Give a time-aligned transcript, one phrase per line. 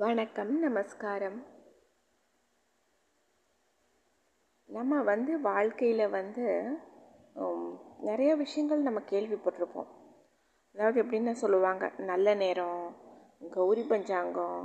[0.00, 1.36] வணக்கம் நமஸ்காரம்.
[4.76, 6.44] நம்ம வந்து வாழ்க்கையில் வந்து
[8.08, 9.88] நிறைய விஷயங்கள் நம்ம கேள்விப்பட்டிருப்போம்.
[10.74, 12.82] அதாவது எப்படின்னு சொல்லுவாங்க நல்ல நேரம்
[13.50, 14.60] கௌரி பஞ்சாங்கம்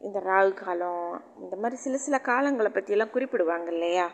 [0.00, 4.10] இந்த ராகு காலம் இந்த மாதிரி சில சில காலங்களை பற்றியெல்லாம் குறிப்பிடுவாங்க இல்லையா?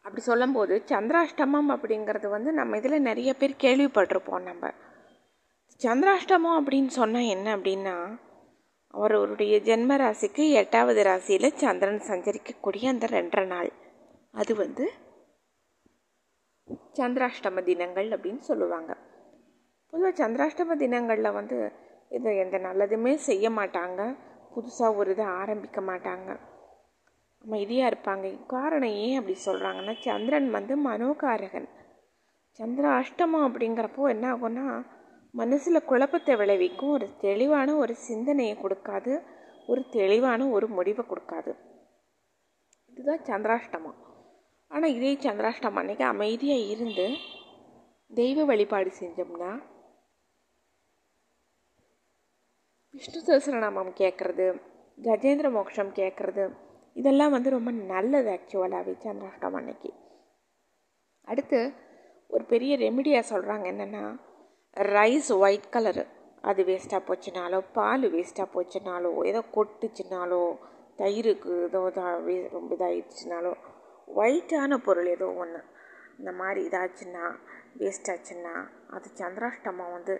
[0.00, 4.72] அப்படி சொல்லும்போது சந்திராஷ்டமம் அப்படிங்கிறது வந்து நம்ம இதில் நிறைய பேர் கேள்விப்பட்டிருப்போம் நம்ம.
[5.84, 7.94] சந்திராஷ்டமம் அப்படின்னு சொன்னால் என்ன அப்படின்னா
[8.94, 13.70] அவருடைய ஜென்ம ராசிக்கு எட்டாவது ராசியில் சந்திரன் சஞ்சரிக்கக்கூடிய அந்த ரெண்டரை நாள்.
[14.32, 14.92] அது வந்து
[16.98, 18.96] சந்திராஷ்டம தினங்கள் அப்படின்னு சொல்லுவாங்க.
[19.90, 21.72] பொதுவாக சந்திராஷ்டம தினங்களில் வந்து
[22.08, 24.16] இது எந்த நல்லதுமே செய்ய மாட்டாங்க.
[24.54, 26.30] புதுசாக ஒரு இதை ஆரம்பிக்க மாட்டாங்க.
[27.44, 28.46] அமைதியாக இருப்பாங்க.
[28.46, 31.68] காரணம் ஏன் அப்படி சொல்கிறாங்கன்னா சந்திரன் வந்து மனோகாரகன்.
[32.50, 34.66] சந்திர அஷ்டமம் அப்படிங்கிறப்போ என்ன ஆகும்னா
[35.34, 39.12] மனசில் குழப்பத்தை விளைவிக்கும் ஒரு தெளிவான ஒரு சிந்தனையை கொடுக்காது
[39.66, 41.52] ஒரு தெளிவான ஒரு முடிவை கொடுக்காது.
[42.92, 43.98] இதுதான் சந்திராஷ்டமம்.
[44.70, 47.06] ஆனால் இதே சந்திராஷ்டமம் அன்னைக்கு அமைதியாக இருந்து
[48.10, 49.50] தெய்வ வழிபாடு செஞ்சோம்னா
[52.94, 54.46] விஷ்ணு சஹசிரநாமம் கேட்குறது
[54.98, 56.44] கஜேந்திர மோக்ஷம் கேட்குறது
[56.96, 59.90] இதெல்லாம் வந்து ரொம்ப நல்லது ஆக்சுவலாகவே சந்திராஷ்டமம் அன்னைக்கு.
[61.28, 61.60] அடுத்து
[62.26, 64.02] ஒரு பெரிய ரெமிடியாக சொல்கிறாங்க என்னென்னா
[64.88, 66.04] ரைஸ் ஒயிட் கலரு
[66.42, 70.42] அது வேஸ்ட்டாக போச்சுனாலோ பால் வேஸ்ட்டாக போச்சுனாலோ ஏதோ கொட்டுச்சுனாலோ
[70.98, 73.52] தயிருக்கு ஏதோ இதாக வே ரொம்ப இதாகிடுச்சுனாலோ
[74.16, 75.60] ஒயிட்டான பொருள் ஏதோ ஒன்று
[76.18, 77.24] இந்த மாதிரி இதாச்சுன்னா
[77.78, 78.54] வேஸ்டாச்சுன்னா
[78.88, 80.14] அது சந்திராஷ்டமம் வந்து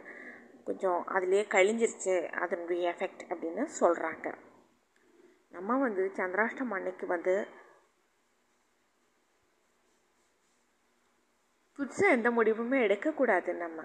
[0.65, 4.27] கொஞ்சம் அதிலே கழிஞ்சிருச்சு அதனுடைய எஃபெக்ட் அப்படின்னு சொல்கிறாங்க
[5.53, 7.35] நம்ம வந்து சந்திராஷ்டமம் அன்னைக்கு வந்து
[11.79, 13.81] புதுசாக எந்த முடிவுமே எடுக்கக்கூடாது நம்ம.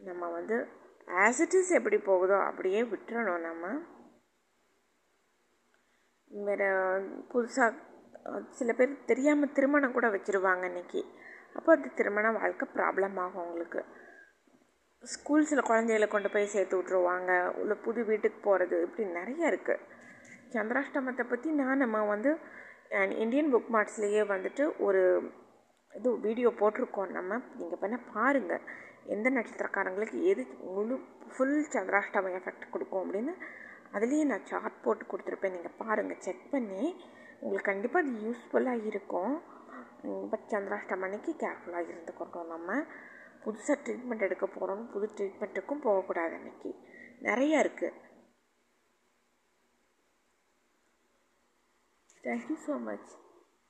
[0.00, 0.56] நம்ம வந்து
[1.08, 3.64] ஆஸ் இட் இஸ் எப்படி போகுதோ அப்படியே விட்டுறணும் நம்ம.
[6.30, 6.68] வேறு
[7.30, 7.72] புதுசாக
[8.50, 11.00] சில பேர் தெரியாமல் திருமணம் கூட வச்சுருவாங்க இன்றைக்கி
[11.54, 13.82] அப்போ அந்த திருமண வாழ்க்கை ப்ராப்ளம் ஆகும் அவங்களுக்கு
[15.02, 19.84] ஸ்கூல்ஸில் குழந்தைகளை கொண்டு போய் சேர்த்து விட்ருவாங்க உள்ள புது வீட்டுக்கு போகிறது இப்படி நிறைய இருக்குது
[20.52, 22.30] சந்திராஷ்டமத்தை பற்றி நான் நம்ம வந்து
[23.18, 25.02] இந்தியன் புக் மார்ட்ஸ்லேயே வந்துட்டு ஒரு
[25.98, 27.38] இது வீடியோ போட்டிருக்கோம் நம்ம.
[27.60, 28.64] நீங்கள் பண்ண பாருங்கள்
[29.14, 30.42] எந்த நட்சத்திரக்காரங்களுக்கு எது
[30.76, 30.94] முழு
[31.32, 33.34] ஃபுல் சந்திராஷ்டம எஃபெக்ட் கொடுக்கும் அப்படின்னு
[33.96, 35.54] அதுலேயே நான் சார்ட் போட்டு கொடுத்துருப்பேன்.
[35.56, 36.82] நீங்கள் பாருங்கள் செக் பண்ணி
[37.42, 39.34] உங்களுக்கு கண்டிப்பாக அது யூஸ்ஃபுல்லாக இருக்கும்.
[40.32, 42.78] பட் சந்திராஷ்டம அன்னைக்கு கேர்ஃபுல்லாக இருந்துக்கணும் நம்ம.
[43.44, 46.70] புதுசாக ட்ரீட்மெண்ட் எடுக்க போகிறோம் புது ட்ரீட்மெண்ட்டுக்கும் போகக்கூடாது அன்னைக்கு.
[47.28, 47.92] நிறையா இருக்குது
[52.24, 53.10] தேங்க்யூ ஸோ மச்